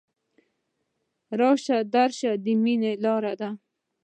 [1.39, 3.49] راشه درشه د ميني لاره ده